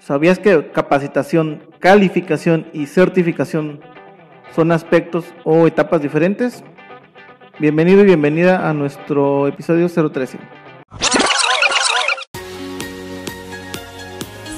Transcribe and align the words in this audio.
¿Sabías 0.00 0.38
que 0.38 0.70
capacitación, 0.70 1.62
calificación 1.80 2.66
y 2.72 2.86
certificación 2.86 3.80
son 4.54 4.70
aspectos 4.70 5.24
o 5.44 5.66
etapas 5.66 6.00
diferentes? 6.00 6.62
Bienvenido 7.58 8.02
y 8.02 8.04
bienvenida 8.04 8.68
a 8.68 8.74
nuestro 8.74 9.48
episodio 9.48 9.88
013. 9.88 10.38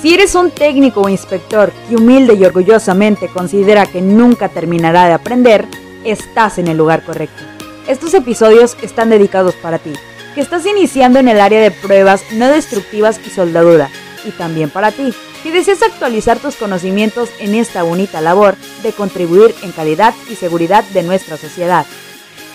Si 0.03 0.15
eres 0.15 0.35
un 0.35 0.51
técnico 0.51 1.03
o 1.03 1.09
inspector 1.09 1.73
que 1.89 1.97
humilde 1.97 2.35
y 2.35 2.45
orgullosamente 2.45 3.29
considera 3.29 3.87
que 3.87 4.03
nunca 4.03 4.49
terminará 4.49 5.07
de 5.07 5.13
aprender, 5.15 5.67
estás 6.05 6.59
en 6.59 6.69
el 6.69 6.77
lugar 6.77 7.05
correcto. 7.05 7.43
Estos 7.89 8.13
episodios 8.15 8.77
están 8.83 9.09
dedicados 9.09 9.55
para 9.57 9.79
ti, 9.79 9.93
que 10.35 10.41
estás 10.41 10.67
iniciando 10.67 11.19
en 11.19 11.29
el 11.29 11.41
área 11.41 11.61
de 11.61 11.71
pruebas 11.71 12.23
no 12.35 12.49
destructivas 12.49 13.19
y 13.27 13.31
soldadura, 13.31 13.89
y 14.25 14.31
también 14.33 14.71
para 14.71 14.93
ti, 14.93 15.15
que 15.43 15.53
deseas 15.53 15.83
actualizar 15.83 16.39
tus 16.39 16.57
conocimientos 16.57 17.31
en 17.41 17.55
esta 17.55 17.83
bonita 17.83 18.21
labor 18.21 18.57
de 18.83 18.93
contribuir 18.93 19.55
en 19.63 19.73
calidad 19.73 20.15
y 20.31 20.35
seguridad 20.35 20.85
de 20.93 21.03
nuestra 21.03 21.37
sociedad. 21.37 21.87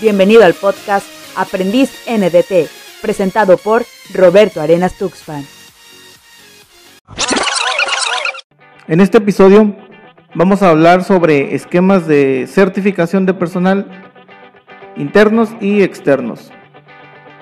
Bienvenido 0.02 0.44
al 0.44 0.54
podcast 0.54 1.08
Aprendiz 1.36 1.92
NDT, 2.08 2.70
presentado 3.02 3.58
por 3.58 3.86
Roberto 4.14 4.60
Arenas 4.62 4.98
Tuxpan. 4.98 5.46
En 8.88 9.00
este 9.00 9.20
episodio 9.20 9.76
vamos 10.36 10.62
a 10.62 10.70
hablar 10.70 11.04
sobre 11.04 11.56
esquemas 11.56 12.06
de 12.06 12.48
certificación 12.52 13.26
de 13.26 13.34
personal 13.34 13.88
internos 14.98 15.50
y 15.62 15.82
externos. 15.84 16.52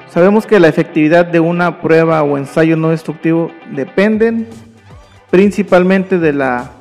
Sabemos 0.08 0.46
que 0.46 0.60
la 0.60 0.68
efectividad 0.68 1.26
de 1.26 1.40
una 1.40 1.82
prueba 1.82 2.22
o 2.22 2.38
ensayo 2.38 2.78
no 2.78 2.90
destructivo 2.90 3.50
dependen 3.72 4.48
principalmente 5.32 6.20
de 6.20 6.34
la 6.34 6.72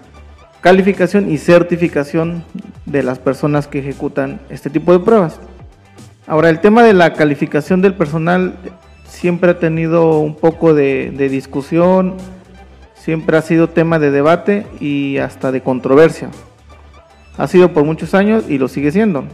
calificación 0.61 1.31
y 1.31 1.39
certificación 1.39 2.45
de 2.85 3.03
las 3.03 3.19
personas 3.19 3.67
que 3.69 3.79
ejecutan 3.79 4.41
este 4.51 4.69
tipo 4.69 4.93
de 4.93 4.99
pruebas. 4.99 5.41
Ahora, 6.27 6.51
el 6.51 6.61
tema 6.61 6.83
de 6.83 6.93
la 6.93 7.15
calificación 7.15 7.81
del 7.81 7.95
personal 7.95 8.55
siempre 9.09 9.53
ha 9.53 9.59
tenido 9.59 10.19
un 10.19 10.35
poco 10.35 10.75
de, 10.75 11.13
de 11.17 11.29
discusión, 11.29 12.17
siempre 12.95 13.37
ha 13.37 13.43
sido 13.43 13.69
tema 13.71 13.99
de 13.99 14.11
debate 14.11 14.67
y 14.81 15.19
hasta 15.19 15.53
de 15.53 15.63
controversia. 15.63 16.29
Ha 17.39 17.47
sido 17.47 17.73
por 17.73 17.85
muchos 17.85 18.15
años 18.15 18.45
y 18.49 18.59
lo 18.59 18.69
sigue 18.69 18.93
siendo. 18.93 19.25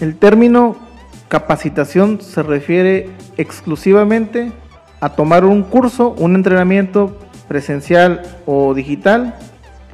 El 0.00 0.16
término 0.16 0.76
capacitación 1.28 2.20
se 2.20 2.42
refiere 2.42 3.10
exclusivamente 3.36 4.52
a 5.00 5.10
tomar 5.10 5.44
un 5.44 5.62
curso, 5.62 6.14
un 6.18 6.34
entrenamiento 6.34 7.16
presencial 7.50 8.22
o 8.46 8.74
digital 8.74 9.34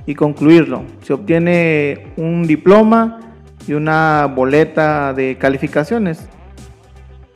y 0.04 0.14
concluirlo. 0.14 0.82
Se 1.00 1.14
obtiene 1.14 2.08
un 2.18 2.46
diploma 2.46 3.18
y 3.66 3.72
una 3.72 4.26
boleta 4.26 5.14
de 5.14 5.38
calificaciones, 5.38 6.28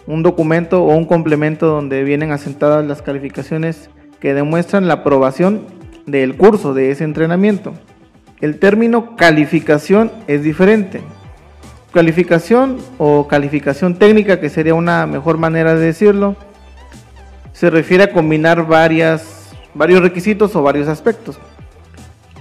un 0.06 0.22
documento 0.22 0.84
o 0.84 0.94
un 0.94 1.06
complemento 1.06 1.68
donde 1.68 2.04
vienen 2.04 2.32
asentadas 2.32 2.84
las 2.84 3.00
calificaciones 3.00 3.88
que 4.20 4.34
demuestran 4.34 4.88
la 4.88 4.94
aprobación 4.94 5.62
del 6.04 6.36
curso 6.36 6.74
de 6.74 6.90
ese 6.90 7.04
entrenamiento. 7.04 7.72
El 8.42 8.58
término 8.58 9.16
calificación 9.16 10.12
es 10.26 10.42
diferente. 10.42 11.00
Calificación 11.94 12.76
o 12.98 13.26
calificación 13.26 13.94
técnica, 13.94 14.38
que 14.38 14.50
sería 14.50 14.74
una 14.74 15.06
mejor 15.06 15.38
manera 15.38 15.74
de 15.74 15.86
decirlo, 15.86 16.36
se 17.54 17.70
refiere 17.70 18.04
a 18.04 18.12
combinar 18.12 18.66
varias 18.66 19.39
varios 19.74 20.02
requisitos 20.02 20.54
o 20.56 20.62
varios 20.62 20.88
aspectos. 20.88 21.38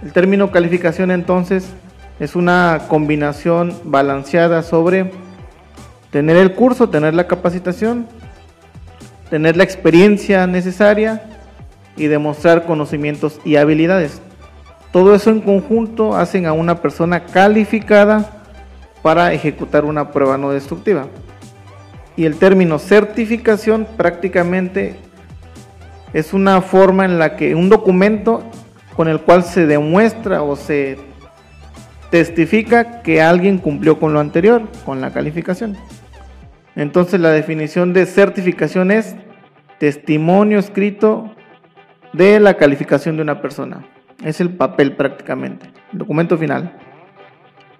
El 0.01 0.13
término 0.13 0.51
calificación 0.51 1.11
entonces 1.11 1.69
es 2.19 2.35
una 2.35 2.81
combinación 2.87 3.73
balanceada 3.83 4.63
sobre 4.63 5.11
tener 6.11 6.37
el 6.37 6.53
curso, 6.53 6.89
tener 6.89 7.13
la 7.13 7.27
capacitación, 7.27 8.07
tener 9.29 9.57
la 9.57 9.63
experiencia 9.63 10.47
necesaria 10.47 11.23
y 11.95 12.07
demostrar 12.07 12.65
conocimientos 12.65 13.39
y 13.45 13.57
habilidades. 13.57 14.21
Todo 14.91 15.13
eso 15.13 15.29
en 15.29 15.41
conjunto 15.41 16.15
hacen 16.15 16.45
a 16.45 16.53
una 16.53 16.81
persona 16.81 17.25
calificada 17.25 18.43
para 19.01 19.33
ejecutar 19.33 19.85
una 19.85 20.11
prueba 20.11 20.37
no 20.37 20.51
destructiva. 20.51 21.07
Y 22.15 22.25
el 22.25 22.37
término 22.37 22.79
certificación 22.79 23.87
prácticamente 23.95 24.97
es 26.13 26.33
una 26.33 26.61
forma 26.61 27.05
en 27.05 27.19
la 27.19 27.35
que 27.35 27.55
un 27.55 27.69
documento 27.69 28.43
con 28.95 29.07
el 29.07 29.21
cual 29.21 29.43
se 29.43 29.65
demuestra 29.65 30.41
o 30.41 30.55
se 30.55 30.97
testifica 32.09 33.01
que 33.01 33.21
alguien 33.21 33.59
cumplió 33.59 33.99
con 33.99 34.13
lo 34.13 34.19
anterior, 34.19 34.63
con 34.85 35.01
la 35.01 35.11
calificación. 35.11 35.77
Entonces 36.75 37.19
la 37.19 37.29
definición 37.29 37.93
de 37.93 38.05
certificación 38.05 38.91
es 38.91 39.15
testimonio 39.79 40.59
escrito 40.59 41.31
de 42.13 42.39
la 42.39 42.55
calificación 42.55 43.15
de 43.15 43.21
una 43.21 43.41
persona. 43.41 43.85
Es 44.23 44.41
el 44.41 44.49
papel 44.49 44.95
prácticamente, 44.95 45.67
el 45.93 45.99
documento 45.99 46.37
final. 46.37 46.77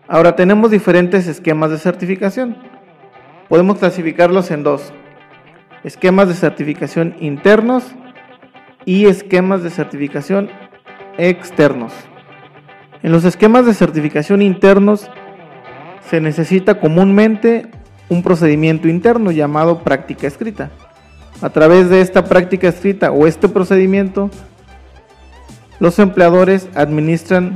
Ahora 0.08 0.36
tenemos 0.36 0.72
diferentes 0.72 1.28
esquemas 1.28 1.72
de 1.72 1.78
certificación. 1.78 2.58
Podemos 3.48 3.80
clasificarlos 3.80 4.52
en 4.52 4.64
dos. 4.64 4.94
Esquemas 5.84 6.28
de 6.28 6.34
certificación 6.34 7.16
internos 7.20 7.96
y 8.90 9.06
esquemas 9.06 9.62
de 9.62 9.70
certificación 9.70 10.50
externos. 11.20 11.94
En 13.04 13.12
los 13.12 13.24
esquemas 13.24 13.68
de 13.68 13.76
certificación 13.76 14.42
internos 14.42 15.12
se 16.10 16.20
necesita 16.20 16.80
comúnmente 16.80 17.70
un 18.10 18.24
procedimiento 18.24 18.88
interno 18.88 19.30
llamado 19.30 19.84
práctica 19.84 20.26
escrita. 20.26 20.72
A 21.40 21.52
través 21.52 21.92
de 21.92 22.02
esta 22.02 22.24
práctica 22.24 22.68
escrita 22.68 23.12
o 23.12 23.28
este 23.28 23.48
procedimiento, 23.48 24.32
los 25.80 26.00
empleadores 26.00 26.68
administran 26.74 27.54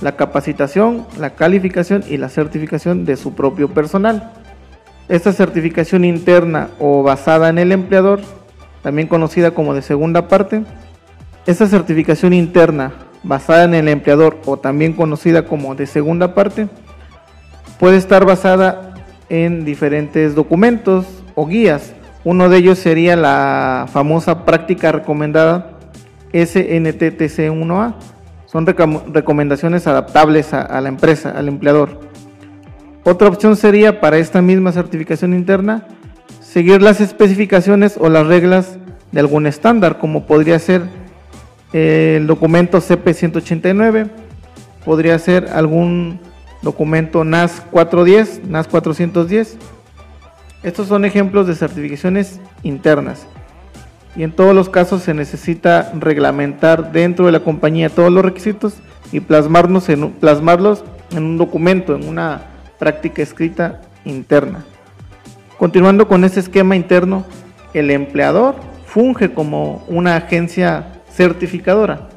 la 0.00 0.14
capacitación, 0.14 1.04
la 1.18 1.30
calificación 1.30 2.04
y 2.08 2.16
la 2.16 2.28
certificación 2.28 3.04
de 3.04 3.16
su 3.16 3.34
propio 3.34 3.74
personal. 3.74 4.30
Esta 5.08 5.32
certificación 5.32 6.04
interna 6.04 6.68
o 6.78 7.02
basada 7.02 7.48
en 7.48 7.58
el 7.58 7.72
empleador 7.72 8.20
también 8.82 9.08
conocida 9.08 9.52
como 9.52 9.74
de 9.74 9.82
segunda 9.82 10.28
parte. 10.28 10.62
Esta 11.46 11.66
certificación 11.66 12.32
interna 12.32 12.92
basada 13.22 13.64
en 13.64 13.74
el 13.74 13.88
empleador 13.88 14.38
o 14.46 14.56
también 14.56 14.92
conocida 14.92 15.44
como 15.44 15.74
de 15.74 15.86
segunda 15.86 16.34
parte 16.34 16.68
puede 17.78 17.96
estar 17.96 18.24
basada 18.24 18.94
en 19.28 19.64
diferentes 19.64 20.34
documentos 20.34 21.06
o 21.34 21.46
guías. 21.46 21.92
Uno 22.24 22.48
de 22.48 22.58
ellos 22.58 22.78
sería 22.78 23.16
la 23.16 23.86
famosa 23.90 24.44
práctica 24.44 24.92
recomendada 24.92 25.78
SNTTC1A. 26.32 27.94
Son 28.46 28.66
recomendaciones 28.66 29.86
adaptables 29.86 30.54
a 30.54 30.80
la 30.80 30.88
empresa, 30.88 31.30
al 31.30 31.48
empleador. 31.48 32.00
Otra 33.04 33.28
opción 33.28 33.56
sería 33.56 34.00
para 34.00 34.18
esta 34.18 34.42
misma 34.42 34.72
certificación 34.72 35.34
interna 35.34 35.86
seguir 36.52 36.80
las 36.80 37.00
especificaciones 37.00 37.96
o 37.98 38.08
las 38.08 38.26
reglas 38.26 38.78
de 39.12 39.20
algún 39.20 39.46
estándar, 39.46 39.98
como 39.98 40.26
podría 40.26 40.58
ser 40.58 40.82
el 41.72 42.26
documento 42.26 42.78
CP189, 42.78 44.08
podría 44.84 45.18
ser 45.18 45.48
algún 45.48 46.18
documento 46.62 47.24
NAS 47.24 47.62
410, 47.70 48.48
NAS 48.48 48.66
410. 48.68 49.58
Estos 50.62 50.88
son 50.88 51.04
ejemplos 51.04 51.46
de 51.46 51.54
certificaciones 51.54 52.40
internas. 52.62 53.26
Y 54.16 54.22
en 54.22 54.32
todos 54.32 54.54
los 54.54 54.70
casos 54.70 55.02
se 55.02 55.14
necesita 55.14 55.92
reglamentar 55.94 56.92
dentro 56.92 57.26
de 57.26 57.32
la 57.32 57.40
compañía 57.40 57.90
todos 57.90 58.10
los 58.10 58.24
requisitos 58.24 58.74
y 59.12 59.20
plasmarlos 59.20 59.88
en 59.90 61.22
un 61.22 61.38
documento, 61.38 61.94
en 61.94 62.08
una 62.08 62.42
práctica 62.78 63.22
escrita 63.22 63.82
interna. 64.04 64.64
Continuando 65.58 66.06
con 66.06 66.22
este 66.22 66.38
esquema 66.38 66.76
interno, 66.76 67.24
el 67.74 67.90
empleador 67.90 68.54
funge 68.86 69.32
como 69.32 69.84
una 69.88 70.14
agencia 70.14 71.02
certificadora. 71.10 72.10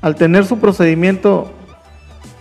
Al 0.00 0.14
tener 0.14 0.44
su 0.44 0.60
procedimiento 0.60 1.50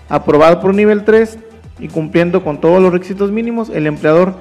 aprobado 0.07 0.59
por 0.59 0.75
nivel 0.75 1.03
3 1.03 1.39
y 1.79 1.87
cumpliendo 1.87 2.43
con 2.43 2.61
todos 2.61 2.79
los 2.79 2.93
requisitos 2.93 3.31
mínimos, 3.31 3.71
el 3.71 3.87
empleador 3.87 4.35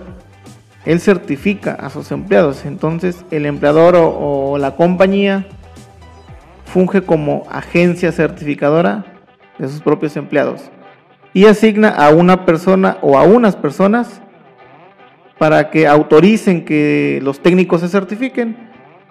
él 0.85 1.01
certifica 1.01 1.73
a 1.73 1.89
sus 1.89 2.13
empleados. 2.13 2.67
Entonces 2.67 3.25
el 3.31 3.47
empleador 3.47 3.97
o, 3.97 4.51
o 4.53 4.59
la 4.59 4.77
compañía 4.77 5.47
funge 6.67 7.01
como 7.01 7.47
agencia 7.51 8.13
certificadora 8.13 9.07
de 9.59 9.69
sus 9.69 9.81
propios 9.81 10.19
empleados 10.19 10.71
y 11.33 11.47
asigna 11.47 11.89
a 11.89 12.11
una 12.11 12.45
persona 12.45 12.99
o 13.01 13.19
a 13.19 13.23
unas 13.23 13.57
personas 13.57 14.21
para 15.41 15.71
que 15.71 15.87
autoricen 15.87 16.67
que 16.67 17.19
los 17.23 17.41
técnicos 17.41 17.81
se 17.81 17.89
certifiquen, 17.89 18.59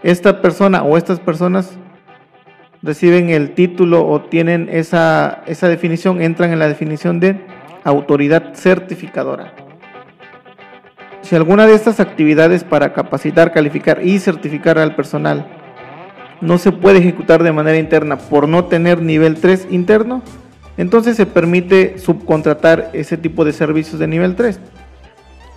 esta 0.04 0.44
persona 0.44 0.84
o 0.84 0.96
estas 0.96 1.20
personas 1.20 1.72
reciben 2.84 3.32
el 3.32 3.56
título 3.56 4.08
o 4.08 4.22
tienen 4.22 4.70
esa, 4.72 5.42
esa 5.48 5.68
definición, 5.68 6.22
entran 6.22 6.54
en 6.54 6.60
la 6.60 6.68
definición 6.68 7.20
de 7.20 7.42
autoridad 7.84 8.54
certificadora. 8.54 9.56
Si 11.24 11.36
alguna 11.36 11.66
de 11.66 11.74
estas 11.74 12.00
actividades 12.00 12.64
para 12.64 12.94
capacitar, 12.94 13.52
calificar 13.52 14.06
y 14.06 14.20
certificar 14.20 14.78
al 14.78 14.96
personal 14.96 15.48
no 16.42 16.60
se 16.60 16.72
puede 16.72 17.00
ejecutar 17.00 17.42
de 17.42 17.54
manera 17.54 17.80
interna 17.80 18.20
por 18.20 18.48
no 18.48 18.66
tener 18.66 19.02
nivel 19.02 19.38
3 19.38 19.70
interno, 19.72 20.22
entonces 20.78 21.18
se 21.18 21.26
permite 21.26 21.98
subcontratar 21.98 22.92
ese 22.94 23.18
tipo 23.18 23.46
de 23.46 23.52
servicios 23.52 23.98
de 23.98 24.08
nivel 24.08 24.36
3. 24.36 24.60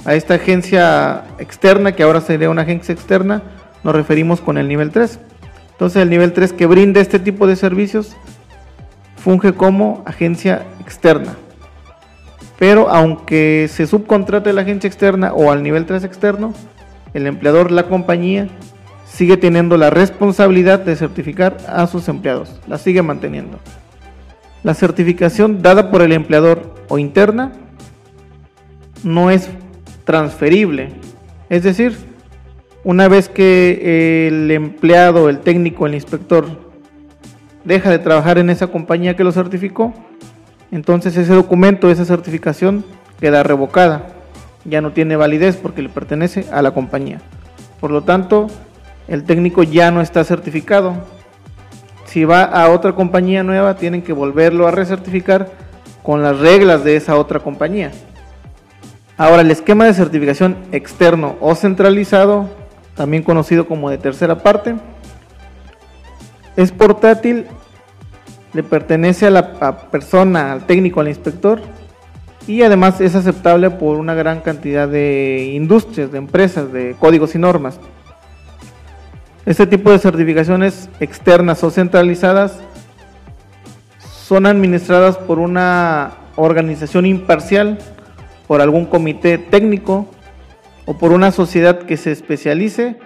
A 0.05 0.15
esta 0.15 0.35
agencia 0.35 1.25
externa, 1.39 1.93
que 1.93 2.03
ahora 2.03 2.21
sería 2.21 2.51
una 2.51 2.63
agencia 2.63 2.93
externa, 2.93 3.43
nos 3.85 3.95
referimos 3.95 4.41
con 4.41 4.59
el 4.59 4.69
nivel 4.69 4.91
3. 4.91 5.19
Entonces 5.73 6.03
el 6.03 6.11
nivel 6.11 6.33
3 6.33 6.53
que 6.53 6.67
brinda 6.67 7.01
este 7.01 7.19
tipo 7.19 7.47
de 7.47 7.57
servicios 7.57 8.17
funge 9.17 9.53
como 9.53 10.03
agencia 10.05 10.65
externa. 10.81 11.37
Pero 12.59 12.89
aunque 12.91 13.69
se 13.71 13.87
subcontrate 13.87 14.53
la 14.53 14.63
agencia 14.63 14.89
externa 14.89 15.33
o 15.33 15.51
al 15.51 15.63
nivel 15.63 15.87
3 15.87 16.05
externo, 16.05 16.53
el 17.15 17.27
empleador, 17.27 17.71
la 17.71 17.85
compañía, 17.85 18.49
sigue 19.05 19.37
teniendo 19.37 19.77
la 19.77 19.91
responsabilidad 19.91 20.81
de 20.81 20.97
certificar 20.97 21.59
a 21.69 21.87
sus 21.87 22.09
empleados, 22.09 22.61
la 22.67 22.79
sigue 22.79 23.03
manteniendo. 23.03 23.59
La 24.63 24.75
certificación 24.75 25.63
dada 25.63 25.91
por 25.91 26.03
el 26.03 26.13
empleador 26.13 26.75
o 26.89 26.99
interna 26.99 27.53
no 29.03 29.31
es 29.31 29.51
transferible, 30.05 30.91
es 31.49 31.63
decir, 31.63 31.97
una 32.85 33.09
vez 33.09 33.29
que 33.29 34.27
el 34.29 34.51
empleado, 34.51 35.29
el 35.29 35.41
técnico, 35.41 35.87
el 35.87 35.95
inspector 35.95 36.47
deja 37.65 37.91
de 37.91 37.99
trabajar 37.99 38.39
en 38.39 38.51
esa 38.51 38.67
compañía 38.67 39.15
que 39.15 39.25
lo 39.25 39.33
certificó, 39.33 39.95
entonces 40.71 41.17
ese 41.17 41.35
documento, 41.35 41.91
esa 41.91 42.05
certificación 42.05 42.85
queda 43.21 43.43
revocada, 43.43 44.09
ya 44.65 44.81
no 44.81 44.93
tiene 44.93 45.17
validez 45.17 45.57
porque 45.57 45.83
le 45.83 45.89
pertenece 45.89 46.47
a 46.51 46.63
la 46.63 46.73
compañía. 46.73 47.21
Por 47.81 47.91
lo 47.91 48.03
tanto, 48.03 48.49
el 49.09 49.25
técnico 49.25 49.63
ya 49.63 49.91
no 49.91 50.01
está 50.01 50.25
certificado. 50.25 50.95
Si 52.05 52.25
va 52.25 52.45
a 52.45 52.71
otra 52.71 52.95
compañía 52.95 53.43
nueva, 53.43 53.77
tienen 53.77 54.03
que 54.03 54.13
volverlo 54.13 54.67
a 54.67 54.71
recertificar 54.71 55.51
con 56.03 56.23
las 56.23 56.39
reglas 56.39 56.85
de 56.85 56.97
esa 56.97 57.17
otra 57.17 57.41
compañía. 57.41 57.91
Ahora, 59.17 59.43
el 59.43 59.51
esquema 59.51 59.85
de 59.85 59.95
certificación 59.95 60.57
externo 60.73 61.37
o 61.41 61.55
centralizado, 61.55 62.49
también 62.97 63.23
conocido 63.23 63.67
como 63.67 63.91
de 63.91 63.99
tercera 63.99 64.39
parte, 64.39 64.75
es 66.57 66.73
portátil, 66.73 67.47
le 68.53 68.63
pertenece 68.63 69.27
a 69.27 69.31
la 69.31 69.91
persona, 69.91 70.53
al 70.53 70.67
técnico, 70.67 71.01
al 71.01 71.09
inspector, 71.09 71.61
y 72.47 72.63
además 72.63 73.01
es 73.01 73.15
aceptable 73.15 73.71
por 73.71 73.99
una 73.99 74.15
gran 74.15 74.41
cantidad 74.41 74.89
de 74.89 75.53
industrias, 75.55 76.11
de 76.11 76.19
empresas, 76.19 76.73
de 76.73 76.97
códigos 76.99 77.35
y 77.35 77.39
normas. 77.39 77.79
Este 79.47 79.67
tipo 79.67 79.91
de 79.91 79.99
certificaciones 79.99 80.89
externas 81.01 81.63
o 81.65 81.71
centralizadas 81.71 82.59
son 83.99 84.47
administradas 84.47 85.17
por 85.17 85.39
una 85.39 86.13
organización 86.37 87.07
imparcial, 87.07 87.79
por 88.47 88.61
algún 88.61 88.87
comité 88.87 89.39
técnico 89.39 90.07
o 90.85 90.99
por 90.99 91.13
una 91.13 91.31
sociedad 91.31 91.83
que 91.83 91.97
se 91.97 92.13
especialice 92.13 92.99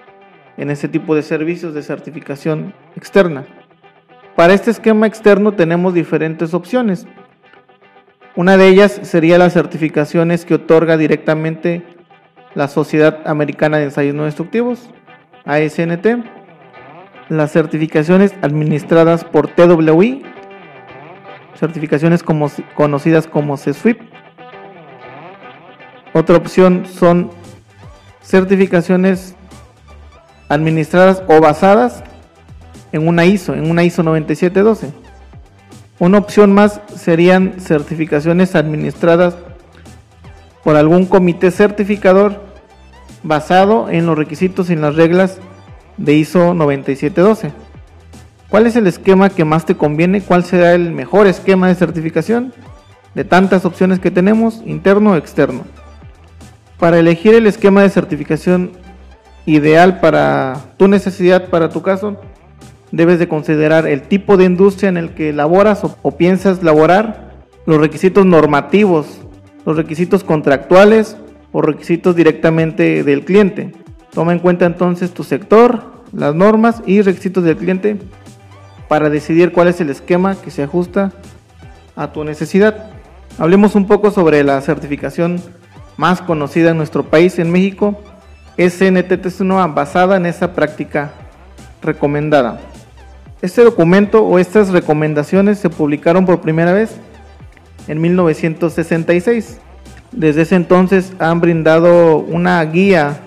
en 0.56 0.70
este 0.70 0.88
tipo 0.88 1.14
de 1.14 1.22
servicios 1.22 1.74
de 1.74 1.82
certificación 1.82 2.74
externa. 2.96 3.46
Para 4.34 4.54
este 4.54 4.70
esquema 4.70 5.06
externo 5.06 5.52
tenemos 5.52 5.94
diferentes 5.94 6.54
opciones. 6.54 7.06
Una 8.34 8.56
de 8.56 8.68
ellas 8.68 9.00
sería 9.02 9.38
las 9.38 9.54
certificaciones 9.54 10.44
que 10.44 10.54
otorga 10.54 10.96
directamente 10.96 11.82
la 12.54 12.68
Sociedad 12.68 13.22
Americana 13.26 13.78
de 13.78 13.84
Ensayos 13.84 14.14
No 14.14 14.24
Destructivos, 14.24 14.90
ASNT, 15.44 16.06
las 17.28 17.52
certificaciones 17.52 18.34
administradas 18.42 19.24
por 19.24 19.48
TWI, 19.48 20.22
certificaciones 21.54 22.22
como, 22.22 22.50
conocidas 22.74 23.26
como 23.26 23.56
CSWIP. 23.56 24.00
Otra 26.16 26.38
opción 26.38 26.86
son 26.86 27.30
certificaciones 28.22 29.34
administradas 30.48 31.22
o 31.28 31.42
basadas 31.42 32.02
en 32.92 33.06
una 33.06 33.26
ISO, 33.26 33.52
en 33.52 33.70
una 33.70 33.84
ISO 33.84 34.02
9712. 34.02 34.94
Una 35.98 36.16
opción 36.16 36.54
más 36.54 36.80
serían 36.96 37.60
certificaciones 37.60 38.54
administradas 38.54 39.36
por 40.64 40.76
algún 40.76 41.04
comité 41.04 41.50
certificador 41.50 42.40
basado 43.22 43.90
en 43.90 44.06
los 44.06 44.16
requisitos 44.16 44.70
y 44.70 44.72
en 44.72 44.80
las 44.80 44.94
reglas 44.94 45.36
de 45.98 46.14
ISO 46.14 46.54
9712. 46.54 47.52
¿Cuál 48.48 48.66
es 48.66 48.74
el 48.76 48.86
esquema 48.86 49.28
que 49.28 49.44
más 49.44 49.66
te 49.66 49.76
conviene? 49.76 50.22
¿Cuál 50.22 50.44
será 50.44 50.72
el 50.72 50.92
mejor 50.92 51.26
esquema 51.26 51.68
de 51.68 51.74
certificación? 51.74 52.54
De 53.14 53.24
tantas 53.24 53.66
opciones 53.66 53.98
que 53.98 54.10
tenemos, 54.10 54.62
interno 54.64 55.10
o 55.10 55.16
externo. 55.16 55.66
Para 56.78 56.98
elegir 56.98 57.34
el 57.34 57.46
esquema 57.46 57.82
de 57.82 57.90
certificación 57.90 58.72
ideal 59.46 60.00
para 60.00 60.74
tu 60.76 60.88
necesidad, 60.88 61.48
para 61.48 61.70
tu 61.70 61.80
caso, 61.82 62.20
debes 62.92 63.18
de 63.18 63.28
considerar 63.28 63.86
el 63.86 64.02
tipo 64.02 64.36
de 64.36 64.44
industria 64.44 64.88
en 64.88 64.96
el 64.96 65.10
que 65.10 65.32
laboras 65.32 65.82
o, 65.84 66.16
piensas 66.16 66.62
laborar, 66.62 67.34
los 67.64 67.78
requisitos 67.78 68.26
normativos, 68.26 69.06
los 69.64 69.76
requisitos 69.76 70.22
contractuales 70.22 71.16
o 71.52 71.62
requisitos 71.62 72.14
directamente 72.14 73.02
del 73.02 73.24
cliente. 73.24 73.72
Toma 74.12 74.32
en 74.32 74.38
cuenta 74.38 74.66
entonces 74.66 75.12
tu 75.12 75.24
sector, 75.24 76.02
las 76.12 76.34
normas 76.34 76.82
y 76.86 77.00
requisitos 77.02 77.42
del 77.42 77.56
cliente 77.56 77.96
para 78.88 79.10
decidir 79.10 79.52
cuál 79.52 79.68
es 79.68 79.80
el 79.80 79.90
esquema 79.90 80.36
que 80.36 80.50
se 80.50 80.62
ajusta 80.62 81.12
a 81.96 82.12
tu 82.12 82.22
necesidad. 82.22 82.90
Hablemos 83.38 83.74
un 83.74 83.86
poco 83.86 84.10
sobre 84.10 84.44
la 84.44 84.60
certificación 84.60 85.40
más 85.96 86.20
conocida 86.20 86.70
en 86.70 86.76
nuestro 86.76 87.04
país, 87.04 87.38
en 87.38 87.50
México, 87.50 88.00
es 88.56 88.80
CNTT1A, 88.80 89.74
basada 89.74 90.16
en 90.16 90.26
esa 90.26 90.52
práctica 90.54 91.12
recomendada. 91.82 92.60
Este 93.42 93.62
documento 93.62 94.24
o 94.24 94.38
estas 94.38 94.70
recomendaciones 94.70 95.58
se 95.58 95.70
publicaron 95.70 96.24
por 96.24 96.40
primera 96.40 96.72
vez 96.72 96.96
en 97.86 98.00
1966. 98.00 99.58
Desde 100.12 100.42
ese 100.42 100.56
entonces 100.56 101.12
han 101.18 101.40
brindado 101.40 102.18
una 102.18 102.64
guía 102.64 103.20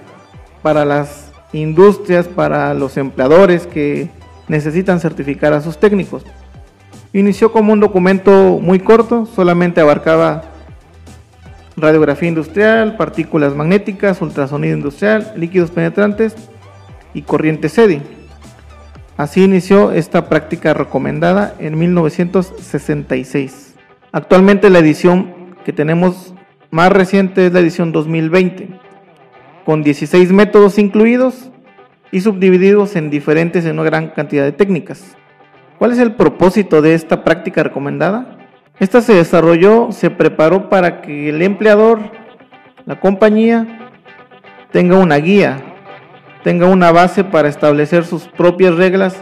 para 0.62 0.86
las 0.86 1.32
industrias, 1.53 2.27
para 2.27 2.74
los 2.74 2.98
empleadores 2.98 3.67
que 3.67 4.10
necesitan 4.48 5.00
certificar 5.00 5.53
a 5.53 5.62
sus 5.62 5.79
técnicos. 5.79 6.25
Inició 7.13 7.51
como 7.51 7.74
un 7.74 7.79
documento 7.79 8.60
muy 8.62 8.79
corto, 8.79 9.25
solamente 9.25 9.82
abarcaba 9.82 10.44
radiografía 11.81 12.29
industrial, 12.29 12.98
partículas 12.98 13.55
magnéticas, 13.55 14.21
ultrasonido 14.21 14.75
industrial, 14.75 15.33
líquidos 15.36 15.71
penetrantes 15.71 16.36
y 17.13 17.24
corriente 17.24 17.69
SEDI. 17.69 18.01
Así 19.17 19.43
inició 19.43 19.91
esta 19.91 20.29
práctica 20.29 20.74
recomendada 20.74 21.53
en 21.59 21.77
1966. 21.77 23.75
Actualmente 24.12 24.69
la 24.69 24.79
edición 24.79 25.55
que 25.65 25.74
tenemos 25.74 26.33
más 26.71 26.91
reciente 26.91 27.45
es 27.45 27.53
la 27.53 27.59
edición 27.59 27.91
2020 27.91 28.69
con 29.65 29.83
16 29.83 30.31
métodos 30.31 30.79
incluidos 30.79 31.51
y 32.12 32.21
subdivididos 32.21 32.95
en 32.95 33.09
diferentes 33.12 33.65
en 33.65 33.74
una 33.74 33.83
gran 33.83 34.07
cantidad 34.09 34.43
de 34.43 34.51
técnicas. 34.51 35.15
¿Cuál 35.77 35.91
es 35.91 36.00
el 36.00 36.15
propósito 36.15 36.81
de 36.81 36.95
esta 36.95 37.24
práctica 37.24 37.62
recomendada? 37.62 38.38
Esta 38.79 39.01
se 39.01 39.13
desarrolló, 39.13 39.91
se 39.91 40.09
preparó 40.09 40.69
para 40.69 41.01
que 41.01 41.29
el 41.29 41.41
empleador, 41.41 42.00
la 42.86 42.98
compañía, 43.00 43.91
tenga 44.71 44.98
una 44.98 45.17
guía, 45.17 45.57
tenga 46.45 46.67
una 46.67 46.91
base 46.91 47.25
para 47.25 47.50
establecer 47.50 48.05
sus 48.05 48.29
propias 48.29 48.75
reglas 48.75 49.17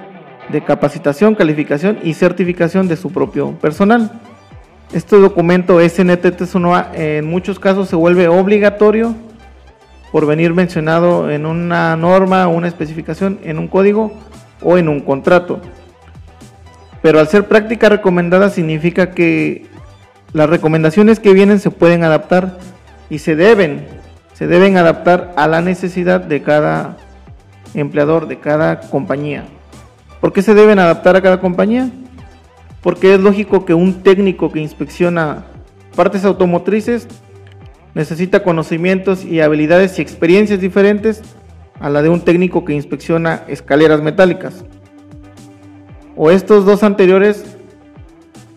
de 0.50 0.64
capacitación, 0.64 1.34
calificación 1.34 1.98
y 2.04 2.14
certificación 2.14 2.88
de 2.88 2.98
su 2.98 3.12
propio 3.12 3.54
personal. 3.54 4.12
Este 4.94 5.18
documento 5.18 5.80
SNTT 5.82 6.44
en 6.94 7.26
muchos 7.26 7.60
casos 7.60 7.90
se 7.90 7.96
vuelve 7.96 8.28
obligatorio 8.28 9.16
por 10.12 10.28
venir 10.28 10.54
mencionado 10.54 11.32
en 11.32 11.48
una 11.48 11.98
norma 11.98 12.48
una 12.48 12.68
especificación, 12.68 13.40
en 13.44 13.58
un 13.58 13.68
código 13.68 14.14
o 14.62 14.78
en 14.78 14.88
un 14.88 15.02
contrato. 15.02 15.60
Pero 17.08 17.22
al 17.22 17.30
ser 17.30 17.48
práctica 17.48 17.88
recomendada 17.88 18.50
significa 18.50 19.12
que 19.12 19.66
las 20.34 20.50
recomendaciones 20.50 21.22
que 21.22 21.32
vienen 21.32 21.62
se 21.62 21.72
pueden 21.72 22.04
adaptar 22.04 22.58
y 23.10 23.20
se 23.20 23.38
deben, 23.38 23.88
se 24.34 24.46
deben 24.46 24.76
adaptar 24.76 25.32
a 25.38 25.48
la 25.48 25.62
necesidad 25.62 26.20
de 26.20 26.42
cada 26.42 26.98
empleador, 27.74 28.28
de 28.28 28.40
cada 28.40 28.82
compañía. 28.82 29.46
¿Por 30.20 30.34
qué 30.34 30.42
se 30.42 30.54
deben 30.54 30.80
adaptar 30.80 31.16
a 31.16 31.22
cada 31.22 31.40
compañía? 31.40 31.90
Porque 32.82 33.14
es 33.14 33.22
lógico 33.22 33.64
que 33.64 33.74
un 33.74 34.04
técnico 34.04 34.52
que 34.52 34.60
inspecciona 34.60 35.46
partes 35.96 36.26
automotrices 36.26 37.08
necesita 37.94 38.44
conocimientos 38.44 39.24
y 39.24 39.40
habilidades 39.40 39.98
y 39.98 40.02
experiencias 40.02 40.60
diferentes 40.60 41.22
a 41.80 41.90
la 41.90 42.02
de 42.02 42.10
un 42.10 42.20
técnico 42.20 42.66
que 42.66 42.74
inspecciona 42.74 43.44
escaleras 43.48 44.02
metálicas. 44.02 44.66
O 46.18 46.32
estos 46.32 46.66
dos 46.66 46.82
anteriores 46.82 47.46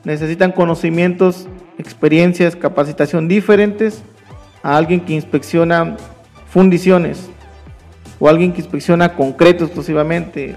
necesitan 0.03 0.51
conocimientos, 0.51 1.47
experiencias, 1.77 2.57
capacitación 2.57 3.29
diferentes 3.29 4.03
a 4.63 4.79
alguien 4.79 5.01
que 5.01 5.13
inspecciona 5.13 5.99
fundiciones 6.49 7.29
o 8.19 8.29
alguien 8.29 8.55
que 8.55 8.63
inspecciona 8.63 9.15
concreto 9.15 9.65
exclusivamente, 9.65 10.57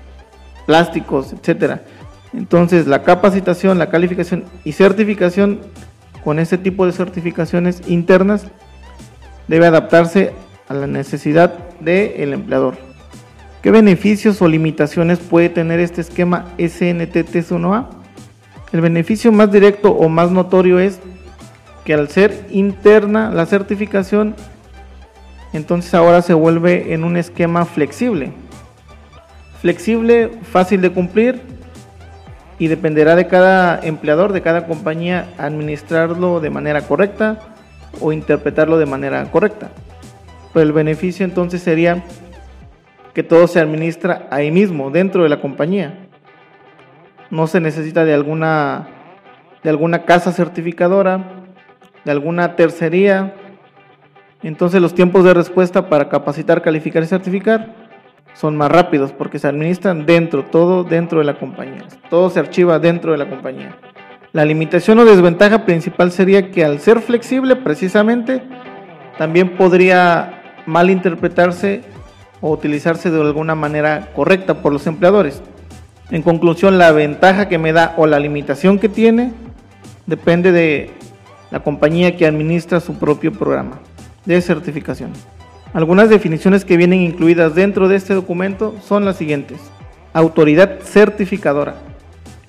plásticos, 0.66 1.34
etcétera. 1.34 1.84
Entonces, 2.34 2.88
la 2.88 3.04
capacitación, 3.04 3.78
la 3.80 3.90
calificación 3.90 4.46
y 4.64 4.72
certificación 4.72 5.60
con 6.24 6.40
ese 6.40 6.58
tipo 6.58 6.86
de 6.86 6.94
certificaciones 6.94 7.82
internas 7.88 8.48
debe 9.50 9.68
adaptarse 9.68 10.32
a 10.70 10.74
la 10.74 10.88
necesidad 10.88 11.54
del 11.82 12.32
empleador. 12.32 12.93
¿Qué 13.64 13.72
beneficios 13.72 14.42
o 14.42 14.50
limitaciones 14.50 15.20
puede 15.20 15.48
tener 15.48 15.80
este 15.80 16.02
esquema 16.02 16.48
SNTT1A? 16.58 17.86
El 18.74 18.82
beneficio 18.82 19.32
más 19.32 19.54
directo 19.54 19.92
o 19.92 20.10
más 20.10 20.32
notorio 20.32 20.80
es 20.80 21.00
que 21.86 21.94
al 21.94 22.10
ser 22.10 22.46
interna 22.50 23.32
la 23.32 23.46
certificación, 23.46 24.36
entonces 25.54 25.94
ahora 25.94 26.22
se 26.22 26.34
vuelve 26.34 26.94
en 26.94 27.06
un 27.06 27.16
esquema 27.16 27.64
flexible. 27.64 28.34
Flexible, 29.62 30.32
fácil 30.52 30.82
de 30.82 30.92
cumplir 30.92 31.40
y 32.60 32.68
dependerá 32.68 33.16
de 33.16 33.28
cada 33.28 33.80
empleador, 33.80 34.34
de 34.34 34.42
cada 34.42 34.68
compañía, 34.68 35.30
administrarlo 35.38 36.42
de 36.42 36.50
manera 36.50 36.82
correcta 36.82 37.40
o 38.02 38.12
interpretarlo 38.12 38.78
de 38.78 38.88
manera 38.88 39.24
correcta. 39.32 39.70
Pero 40.52 40.66
el 40.66 40.74
beneficio 40.74 41.24
entonces 41.24 41.62
sería 41.64 42.04
que 43.14 43.24
todo 43.24 43.48
se 43.48 43.60
administra 43.60 44.28
ahí 44.32 44.52
mismo, 44.52 44.90
dentro 44.90 45.24
de 45.24 45.30
la 45.30 45.40
compañía. 45.40 46.08
No 47.30 47.48
se 47.48 47.60
necesita 47.60 48.06
de 48.06 48.14
alguna, 48.14 48.88
de 49.64 49.70
alguna 49.70 50.06
casa 50.06 50.32
certificadora, 50.32 51.46
de 52.04 52.12
alguna 52.12 52.56
tercería. 52.56 53.36
Entonces 54.42 54.82
los 54.82 54.94
tiempos 54.94 55.24
de 55.24 55.34
respuesta 55.34 55.90
para 55.90 56.10
capacitar, 56.10 56.62
calificar 56.62 57.04
y 57.04 57.08
certificar 57.08 57.76
son 58.34 58.58
más 58.58 58.72
rápidos 58.72 59.12
porque 59.12 59.40
se 59.40 59.48
administran 59.48 60.06
dentro, 60.06 60.44
todo 60.46 60.84
dentro 60.84 61.20
de 61.20 61.26
la 61.26 61.38
compañía. 61.38 61.86
Todo 62.10 62.30
se 62.30 62.40
archiva 62.40 62.80
dentro 62.80 63.12
de 63.12 63.20
la 63.20 63.30
compañía. 63.30 63.78
La 64.32 64.46
limitación 64.46 64.98
o 64.98 65.06
desventaja 65.06 65.64
principal 65.66 66.12
sería 66.12 66.50
que 66.50 66.66
al 66.66 66.80
ser 66.80 67.02
flexible 67.02 67.56
precisamente, 67.56 68.42
también 69.20 69.56
podría 69.56 70.42
malinterpretarse 70.66 71.84
o 72.44 72.52
utilizarse 72.52 73.10
de 73.10 73.22
alguna 73.22 73.56
manera 73.56 74.10
correcta 74.14 74.62
por 74.62 74.74
los 74.74 74.86
empleadores. 74.86 75.42
En 76.12 76.22
conclusión, 76.22 76.78
la 76.78 76.92
ventaja 76.92 77.48
que 77.48 77.58
me 77.58 77.72
da 77.72 77.96
o 77.98 78.06
la 78.06 78.20
limitación 78.20 78.80
que 78.80 78.90
tiene 78.90 79.32
depende 80.06 80.52
de 80.52 80.92
la 81.52 81.62
compañía 81.62 82.18
que 82.18 82.28
administra 82.28 82.82
su 82.82 82.96
propio 82.96 83.32
programa 83.32 83.80
de 84.26 84.42
certificación. 84.42 85.14
Algunas 85.74 86.10
definiciones 86.10 86.66
que 86.66 86.76
vienen 86.76 87.00
incluidas 87.00 87.56
dentro 87.56 87.88
de 87.88 87.96
este 87.96 88.14
documento 88.14 88.76
son 88.86 89.06
las 89.06 89.16
siguientes. 89.16 89.60
Autoridad 90.12 90.82
certificadora. 90.82 91.76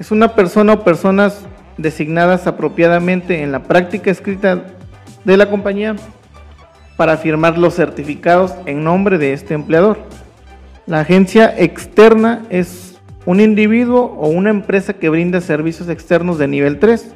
Es 0.00 0.10
una 0.10 0.34
persona 0.34 0.72
o 0.72 0.84
personas 0.84 1.46
designadas 1.78 2.48
apropiadamente 2.48 3.44
en 3.44 3.52
la 3.52 3.62
práctica 3.62 4.10
escrita 4.10 4.64
de 5.24 5.36
la 5.36 5.48
compañía 5.48 5.94
para 6.96 7.16
firmar 7.16 7.58
los 7.58 7.74
certificados 7.74 8.54
en 8.66 8.84
nombre 8.84 9.18
de 9.18 9.32
este 9.32 9.54
empleador. 9.54 9.98
La 10.86 11.00
agencia 11.00 11.54
externa 11.56 12.42
es 12.50 13.00
un 13.26 13.40
individuo 13.40 14.16
o 14.18 14.28
una 14.28 14.50
empresa 14.50 14.92
que 14.92 15.08
brinda 15.08 15.40
servicios 15.40 15.88
externos 15.88 16.38
de 16.38 16.48
nivel 16.48 16.78
3. 16.78 17.14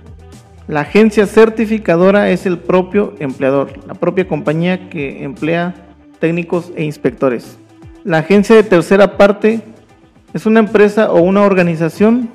La 0.66 0.80
agencia 0.80 1.26
certificadora 1.26 2.30
es 2.30 2.47
el 2.47 2.58
propio 2.58 3.14
empleador, 3.18 3.73
la 3.87 3.94
propia 3.94 4.26
compañía 4.26 4.88
que 4.88 5.23
emplea 5.23 5.75
técnicos 6.18 6.73
e 6.76 6.85
inspectores. 6.85 7.58
La 8.04 8.18
agencia 8.18 8.56
de 8.56 8.62
tercera 8.62 9.16
parte 9.16 9.61
es 10.32 10.47
una 10.47 10.61
empresa 10.61 11.11
o 11.11 11.20
una 11.20 11.42
organización 11.42 12.28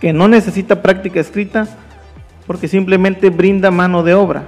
que 0.00 0.12
no 0.12 0.28
necesita 0.28 0.82
práctica 0.82 1.20
escrita 1.20 1.66
porque 2.46 2.68
simplemente 2.68 3.30
brinda 3.30 3.70
mano 3.70 4.02
de 4.02 4.14
obra, 4.14 4.44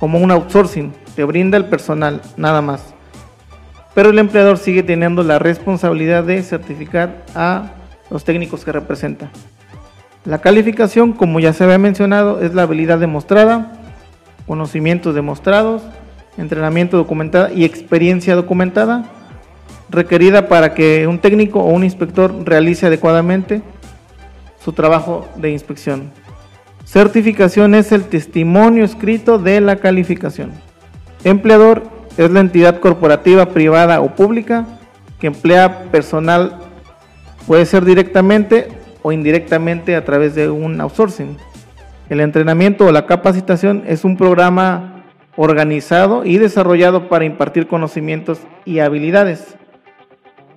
como 0.00 0.18
un 0.18 0.30
outsourcing, 0.30 0.92
te 1.14 1.22
brinda 1.24 1.58
el 1.58 1.66
personal, 1.66 2.22
nada 2.38 2.62
más. 2.62 2.94
Pero 3.94 4.10
el 4.10 4.18
empleador 4.18 4.56
sigue 4.56 4.82
teniendo 4.82 5.22
la 5.22 5.38
responsabilidad 5.38 6.24
de 6.24 6.42
certificar 6.42 7.24
a 7.34 7.72
los 8.08 8.24
técnicos 8.24 8.64
que 8.64 8.72
representa. 8.72 9.30
La 10.24 10.38
calificación, 10.38 11.12
como 11.12 11.38
ya 11.38 11.52
se 11.52 11.64
había 11.64 11.78
mencionado, 11.78 12.40
es 12.40 12.54
la 12.54 12.62
habilidad 12.62 12.98
demostrada, 12.98 13.72
conocimientos 14.46 15.14
demostrados, 15.14 15.82
entrenamiento 16.38 16.96
documentado 16.96 17.52
y 17.54 17.64
experiencia 17.64 18.34
documentada 18.34 19.04
requerida 19.90 20.48
para 20.48 20.72
que 20.72 21.06
un 21.06 21.18
técnico 21.18 21.60
o 21.60 21.70
un 21.70 21.84
inspector 21.84 22.32
realice 22.44 22.86
adecuadamente 22.86 23.60
su 24.64 24.72
trabajo 24.72 25.28
de 25.36 25.50
inspección. 25.50 26.12
Certificación 26.90 27.76
es 27.76 27.92
el 27.92 28.06
testimonio 28.06 28.82
escrito 28.82 29.38
de 29.38 29.60
la 29.60 29.76
calificación. 29.76 30.50
Empleador 31.22 31.84
es 32.16 32.32
la 32.32 32.40
entidad 32.40 32.80
corporativa, 32.80 33.46
privada 33.46 34.00
o 34.00 34.16
pública 34.16 34.66
que 35.20 35.28
emplea 35.28 35.84
personal, 35.92 36.58
puede 37.46 37.64
ser 37.64 37.84
directamente 37.84 38.66
o 39.02 39.12
indirectamente 39.12 39.94
a 39.94 40.04
través 40.04 40.34
de 40.34 40.50
un 40.50 40.80
outsourcing. 40.80 41.36
El 42.08 42.18
entrenamiento 42.18 42.86
o 42.86 42.90
la 42.90 43.06
capacitación 43.06 43.84
es 43.86 44.04
un 44.04 44.16
programa 44.16 45.04
organizado 45.36 46.24
y 46.24 46.38
desarrollado 46.38 47.08
para 47.08 47.24
impartir 47.24 47.68
conocimientos 47.68 48.40
y 48.64 48.80
habilidades. 48.80 49.56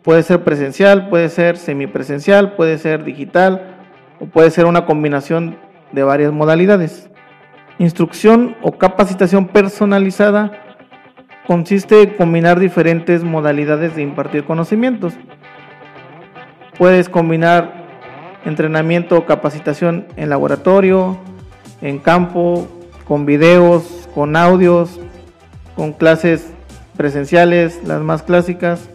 Puede 0.02 0.24
ser 0.24 0.44
presencial, 0.44 1.10
puede 1.10 1.30
ser 1.30 1.58
semipresencial, 1.58 2.54
puede 2.56 2.80
ser 2.80 3.04
digital, 3.04 3.78
puede 4.34 4.50
ser 4.50 4.66
una 4.66 4.88
combinación 4.88 5.58
de 5.94 6.04
varias 6.04 6.34
modalidades. 6.34 7.10
Instrucción 7.80 8.56
o 8.62 8.74
capacitación 8.74 9.48
personalizada 9.48 10.52
consiste 11.48 12.02
en 12.02 12.10
combinar 12.12 12.60
diferentes 12.60 13.24
modalidades 13.24 13.96
de 13.96 14.02
impartir 14.02 14.44
conocimientos. 14.44 15.14
Puedes 16.78 17.10
combinar 17.10 17.84
entrenamiento 18.46 19.18
o 19.18 19.26
capacitación 19.26 20.08
en 20.16 20.30
laboratorio, 20.30 21.18
en 21.82 22.00
campo, 22.00 22.68
con 23.08 23.26
videos, 23.26 24.10
con 24.16 24.36
audios, 24.36 25.00
con 25.76 25.94
clases 25.94 26.52
presenciales, 26.98 27.82
las 27.86 28.02
más 28.02 28.24
clásicas. 28.24 28.90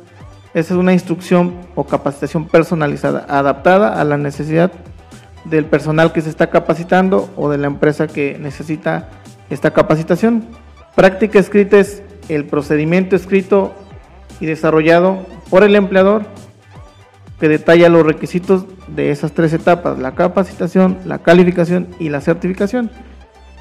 Esa 0.54 0.74
es 0.74 0.80
una 0.80 0.92
instrucción 0.92 1.54
o 1.74 1.84
capacitación 1.84 2.46
personalizada, 2.46 3.26
adaptada 3.28 4.00
a 4.00 4.04
la 4.04 4.16
necesidad 4.16 4.72
del 5.44 5.64
personal 5.64 6.12
que 6.12 6.20
se 6.20 6.30
está 6.30 6.50
capacitando 6.50 7.30
o 7.36 7.48
de 7.50 7.58
la 7.58 7.66
empresa 7.66 8.06
que 8.06 8.38
necesita 8.38 9.08
esta 9.50 9.72
capacitación. 9.72 10.44
Práctica 10.94 11.38
escrita 11.38 11.78
es 11.78 12.02
el 12.28 12.44
procedimiento 12.44 13.16
escrito 13.16 13.74
y 14.40 14.46
desarrollado 14.46 15.26
por 15.50 15.64
el 15.64 15.74
empleador 15.74 16.26
que 17.40 17.48
detalla 17.48 17.88
los 17.88 18.04
requisitos 18.04 18.66
de 18.88 19.10
esas 19.10 19.32
tres 19.32 19.52
etapas, 19.52 19.98
la 19.98 20.14
capacitación, 20.14 20.98
la 21.04 21.18
calificación 21.18 21.88
y 21.98 22.08
la 22.08 22.20
certificación. 22.20 22.90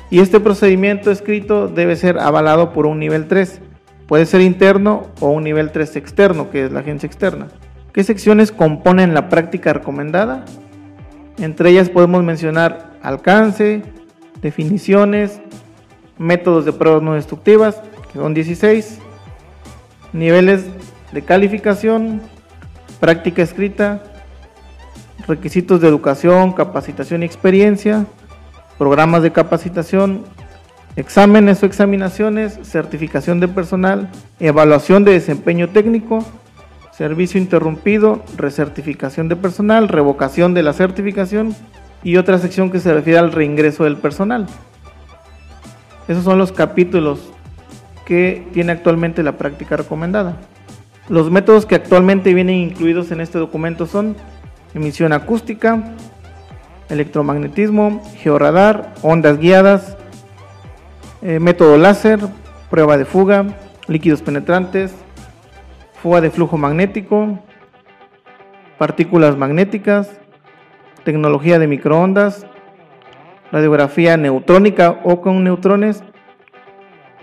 Y 0.09 0.19
este 0.19 0.39
procedimiento 0.39 1.11
escrito 1.11 1.67
debe 1.67 1.95
ser 1.95 2.17
avalado 2.17 2.71
por 2.71 2.85
un 2.85 2.99
nivel 2.99 3.27
3. 3.27 3.59
Puede 4.07 4.25
ser 4.25 4.41
interno 4.41 5.07
o 5.19 5.29
un 5.29 5.43
nivel 5.43 5.71
3 5.71 5.97
externo, 5.97 6.49
que 6.49 6.65
es 6.65 6.71
la 6.71 6.79
agencia 6.79 7.07
externa. 7.07 7.47
¿Qué 7.91 8.03
secciones 8.03 8.51
componen 8.51 9.13
la 9.13 9.27
práctica 9.27 9.73
recomendada? 9.73 10.45
Entre 11.37 11.69
ellas 11.69 11.89
podemos 11.89 12.23
mencionar 12.23 12.97
alcance, 13.01 13.83
definiciones, 14.41 15.39
métodos 16.17 16.65
de 16.65 16.73
pruebas 16.73 17.03
no 17.03 17.13
destructivas, 17.13 17.81
que 18.11 18.19
son 18.19 18.33
16, 18.33 18.99
niveles 20.13 20.65
de 21.11 21.21
calificación, 21.21 22.21
práctica 22.99 23.43
escrita, 23.43 24.03
requisitos 25.27 25.81
de 25.81 25.87
educación, 25.87 26.53
capacitación 26.53 27.21
y 27.21 27.25
experiencia, 27.25 28.05
programas 28.77 29.21
de 29.21 29.31
capacitación, 29.31 30.23
exámenes 30.95 31.61
o 31.61 31.67
examinaciones, 31.67 32.59
certificación 32.63 33.39
de 33.39 33.47
personal, 33.47 34.09
evaluación 34.39 35.03
de 35.03 35.11
desempeño 35.11 35.69
técnico, 35.69 36.25
servicio 36.97 37.39
interrumpido, 37.39 38.23
recertificación 38.37 39.29
de 39.29 39.35
personal, 39.35 39.87
revocación 39.87 40.55
de 40.55 40.63
la 40.63 40.73
certificación 40.73 41.55
y 42.03 42.17
otra 42.17 42.39
sección 42.39 42.71
que 42.71 42.79
se 42.79 42.91
refiere 42.91 43.19
al 43.19 43.31
reingreso 43.31 43.83
del 43.83 43.97
personal. 43.97 44.47
Esos 46.07 46.23
son 46.23 46.39
los 46.39 46.51
capítulos 46.51 47.19
que 48.05 48.47
tiene 48.51 48.71
actualmente 48.71 49.21
la 49.21 49.37
práctica 49.37 49.77
recomendada. 49.77 50.37
Los 51.07 51.29
métodos 51.29 51.67
que 51.67 51.75
actualmente 51.75 52.33
vienen 52.33 52.55
incluidos 52.55 53.11
en 53.11 53.21
este 53.21 53.37
documento 53.37 53.85
son 53.85 54.15
emisión 54.73 55.13
acústica, 55.13 55.93
electromagnetismo, 56.89 58.01
georradar, 58.15 58.95
ondas 59.03 59.37
guiadas, 59.37 59.97
eh, 61.21 61.39
método 61.39 61.77
láser, 61.77 62.19
prueba 62.71 62.97
de 62.97 63.05
fuga, 63.05 63.45
líquidos 63.87 64.23
penetrantes, 64.23 64.95
fuga 66.01 66.21
de 66.21 66.29
flujo 66.29 66.57
magnético, 66.57 67.39
partículas 68.77 69.37
magnéticas, 69.37 70.19
tecnología 71.03 71.59
de 71.59 71.67
microondas, 71.67 72.45
radiografía 73.51 74.17
neutrónica 74.17 74.99
o 75.03 75.21
con 75.21 75.43
neutrones, 75.43 76.03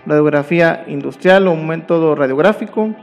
radiografía 0.05 0.83
industrial 0.87 1.47
o 1.47 1.51
un 1.51 1.67
método 1.67 2.15
radiográfico, 2.15 2.93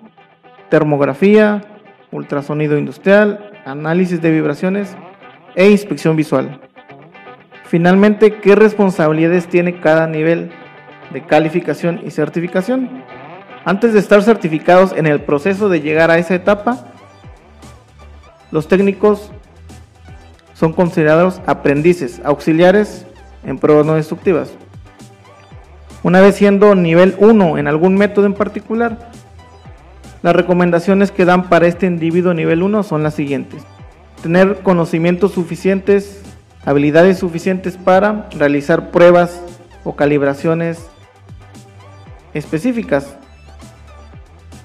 termografía, 0.69 1.63
ultrasonido 2.11 2.77
industrial, 2.79 3.53
análisis 3.65 4.21
de 4.21 4.31
vibraciones 4.31 4.97
e 5.55 5.71
inspección 5.71 6.17
visual. 6.17 6.61
Finalmente, 7.65 8.35
¿qué 8.35 8.55
responsabilidades 8.55 9.47
tiene 9.47 9.81
cada 9.81 10.07
nivel 10.07 10.51
de 11.11 11.23
calificación 11.23 12.01
y 12.05 12.11
certificación? 12.11 13.03
Antes 13.65 13.93
de 13.93 14.01
estar 14.01 14.23
certificados 14.23 14.93
en 14.93 15.07
el 15.07 15.21
proceso 15.21 15.69
de 15.69 15.81
llegar 15.81 16.11
a 16.11 16.19
esa 16.19 16.35
etapa, 16.35 16.85
los 18.51 18.67
técnicos 18.67 19.31
son 20.55 20.73
considerados 20.73 21.41
aprendices, 21.47 22.21
auxiliares 22.25 23.07
en 23.45 23.59
pruebas 23.59 23.87
no 23.87 23.95
destructivas. 23.95 24.53
Una 26.03 26.21
vez 26.21 26.35
siendo 26.35 26.75
nivel 26.75 27.15
1 27.19 27.59
en 27.59 27.69
algún 27.69 27.95
método 27.95 28.27
en 28.27 28.35
particular, 28.35 29.11
las 30.23 30.35
recomendaciones 30.35 31.13
que 31.13 31.25
dan 31.25 31.49
para 31.49 31.69
este 31.69 31.87
individuo 31.87 32.35
nivel 32.35 32.63
1 32.63 32.83
son 32.83 33.05
las 33.05 33.15
siguientes. 33.15 33.63
Tener 34.23 34.59
conocimientos 34.63 35.33
suficientes, 35.33 36.23
habilidades 36.65 37.19
suficientes 37.19 37.77
para 37.77 38.29
realizar 38.37 38.91
pruebas 38.91 39.41
o 39.85 39.95
calibraciones 39.95 40.85
específicas 42.35 43.17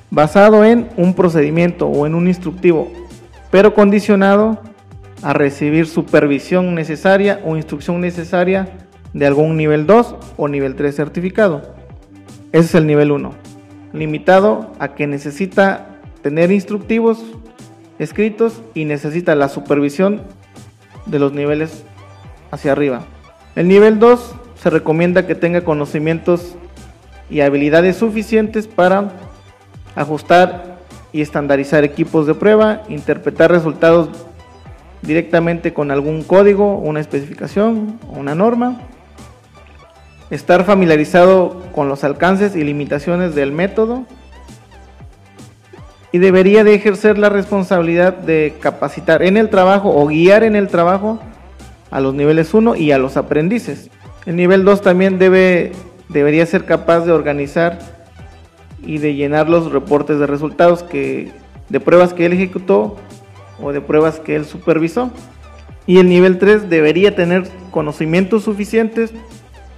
basado 0.09 0.63
en 0.63 0.89
un 0.97 1.13
procedimiento 1.13 1.87
o 1.87 2.05
en 2.05 2.15
un 2.15 2.27
instructivo, 2.27 2.91
pero 3.51 3.73
condicionado 3.73 4.59
a 5.21 5.33
recibir 5.33 5.87
supervisión 5.87 6.75
necesaria 6.75 7.41
o 7.43 7.55
instrucción 7.55 8.01
necesaria 8.01 8.67
de 9.13 9.25
algún 9.25 9.57
nivel 9.57 9.85
2 9.85 10.15
o 10.37 10.47
nivel 10.47 10.75
3 10.75 10.95
certificado. 10.95 11.73
Ese 12.51 12.65
es 12.65 12.75
el 12.75 12.87
nivel 12.87 13.11
1, 13.11 13.31
limitado 13.93 14.71
a 14.79 14.95
que 14.95 15.07
necesita 15.07 15.87
tener 16.21 16.51
instructivos 16.51 17.23
escritos 17.99 18.61
y 18.73 18.85
necesita 18.85 19.35
la 19.35 19.49
supervisión 19.49 20.21
de 21.05 21.19
los 21.19 21.33
niveles 21.33 21.83
hacia 22.51 22.71
arriba. 22.71 23.05
El 23.55 23.67
nivel 23.67 23.99
2 23.99 24.35
se 24.55 24.69
recomienda 24.69 25.25
que 25.25 25.35
tenga 25.35 25.61
conocimientos 25.61 26.55
y 27.29 27.41
habilidades 27.41 27.97
suficientes 27.97 28.67
para 28.67 29.11
ajustar 29.97 30.77
y 31.11 31.21
estandarizar 31.21 31.83
equipos 31.83 32.27
de 32.27 32.35
prueba, 32.35 32.83
interpretar 32.87 33.51
resultados 33.51 34.09
directamente 35.01 35.73
con 35.73 35.91
algún 35.91 36.23
código, 36.23 36.77
una 36.77 36.99
especificación 36.99 37.99
o 38.07 38.19
una 38.19 38.35
norma, 38.35 38.79
estar 40.29 40.63
familiarizado 40.65 41.63
con 41.73 41.89
los 41.89 42.03
alcances 42.03 42.55
y 42.55 42.63
limitaciones 42.63 43.33
del 43.33 43.51
método 43.51 44.05
y 46.11 46.19
debería 46.19 46.63
de 46.63 46.75
ejercer 46.75 47.17
la 47.17 47.29
responsabilidad 47.29 48.13
de 48.13 48.55
capacitar 48.59 49.23
en 49.23 49.35
el 49.35 49.49
trabajo 49.49 49.89
o 49.95 50.05
guiar 50.07 50.43
en 50.43 50.55
el 50.55 50.67
trabajo 50.67 51.19
a 51.89 51.99
los 51.99 52.13
niveles 52.13 52.53
1 52.53 52.75
y 52.75 52.91
a 52.91 52.97
los 52.97 53.17
aprendices. 53.17 53.89
El 54.25 54.35
nivel 54.35 54.63
2 54.63 54.81
también 54.81 55.17
debe, 55.17 55.71
debería 56.09 56.45
ser 56.45 56.65
capaz 56.65 57.01
de 57.01 57.13
organizar 57.13 57.96
y 58.83 58.99
de 58.99 59.15
llenar 59.15 59.49
los 59.49 59.71
reportes 59.71 60.19
de 60.19 60.27
resultados 60.27 60.83
que, 60.83 61.31
de 61.69 61.79
pruebas 61.79 62.13
que 62.13 62.25
él 62.25 62.33
ejecutó 62.33 62.95
o 63.61 63.73
de 63.73 63.81
pruebas 63.81 64.19
que 64.19 64.35
él 64.35 64.45
supervisó. 64.45 65.11
Y 65.85 65.99
el 65.99 66.09
nivel 66.09 66.37
3 66.37 66.69
debería 66.69 67.15
tener 67.15 67.47
conocimientos 67.71 68.43
suficientes 68.43 69.13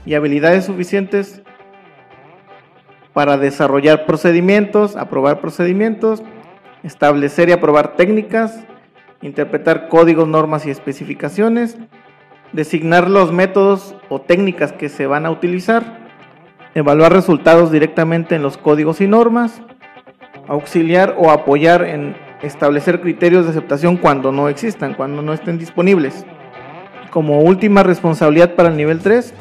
y 0.06 0.16
habilidades 0.16 0.66
suficientes 0.66 1.42
para 3.14 3.38
desarrollar 3.38 4.06
procedimientos, 4.06 4.96
aprobar 4.96 5.42
procedimientos, 5.42 6.24
establecer 6.84 7.50
y 7.50 7.52
aprobar 7.52 7.96
técnicas, 7.96 8.64
interpretar 9.22 9.90
códigos, 9.90 10.28
normas 10.28 10.66
y 10.66 10.72
especificaciones, 10.72 11.78
designar 12.54 13.10
los 13.10 13.32
métodos 13.32 13.96
o 14.10 14.22
técnicas 14.22 14.72
que 14.72 14.90
se 14.90 15.06
van 15.06 15.26
a 15.26 15.32
utilizar, 15.32 15.99
evaluar 16.76 17.14
resultados 17.14 17.72
directamente 17.72 18.36
en 18.36 18.42
los 18.42 18.58
códigos 18.58 19.02
y 19.02 19.08
normas, 19.08 19.62
auxiliar 20.48 21.16
o 21.18 21.32
apoyar 21.32 21.84
en 21.84 22.16
establecer 22.42 23.02
criterios 23.02 23.46
de 23.46 23.52
aceptación 23.52 23.98
cuando 23.98 24.32
no 24.32 24.50
existan, 24.50 24.94
cuando 24.94 25.22
no 25.22 25.34
estén 25.34 25.58
disponibles. 25.58 26.26
Como 27.12 27.42
última 27.42 27.84
responsabilidad 27.84 28.56
para 28.56 28.70
el 28.70 28.78
nivel 28.78 29.00
3, 29.00 29.34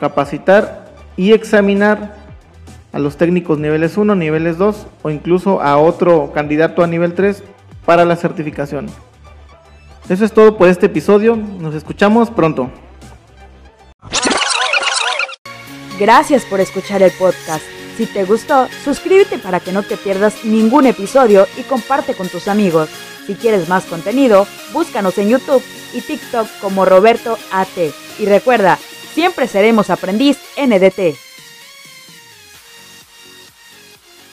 capacitar 0.00 0.86
y 1.16 1.32
examinar 1.32 2.16
a 2.92 2.98
los 2.98 3.16
técnicos 3.16 3.58
niveles 3.58 3.96
1, 3.96 4.14
niveles 4.14 4.58
2 4.58 4.86
o 5.02 5.10
incluso 5.10 5.60
a 5.60 5.78
otro 5.78 6.32
candidato 6.32 6.82
a 6.82 6.86
nivel 6.86 7.14
3 7.14 7.42
para 7.84 8.04
la 8.04 8.16
certificación. 8.16 8.86
Eso 10.08 10.24
es 10.24 10.32
todo 10.32 10.56
por 10.56 10.68
este 10.68 10.86
episodio, 10.86 11.36
nos 11.36 11.74
escuchamos 11.74 12.30
pronto. 12.30 12.70
Gracias 15.98 16.44
por 16.44 16.60
escuchar 16.60 17.02
el 17.02 17.12
podcast. 17.12 17.64
Si 17.96 18.06
te 18.06 18.24
gustó, 18.24 18.68
suscríbete 18.84 19.38
para 19.38 19.60
que 19.60 19.72
no 19.72 19.82
te 19.82 19.96
pierdas 19.96 20.44
ningún 20.44 20.86
episodio 20.86 21.46
y 21.58 21.62
comparte 21.62 22.14
con 22.14 22.28
tus 22.28 22.48
amigos. 22.48 22.88
Si 23.26 23.34
quieres 23.34 23.68
más 23.68 23.84
contenido, 23.84 24.46
búscanos 24.72 25.18
en 25.18 25.28
YouTube 25.28 25.62
y 25.92 26.00
TikTok 26.00 26.48
como 26.60 26.84
Roberto 26.84 27.38
AT. 27.52 27.92
Y 28.18 28.26
recuerda, 28.26 28.78
siempre 29.14 29.46
seremos 29.46 29.90
aprendiz 29.90 30.38
NDT. 30.56 31.31